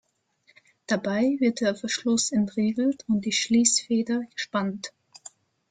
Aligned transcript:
Dabei 0.87 1.35
wird 1.37 1.61
der 1.61 1.75
Verschluss 1.75 2.31
entriegelt 2.31 3.05
und 3.07 3.21
die 3.23 3.31
Schließfeder 3.31 4.23
gespannt. 4.33 4.93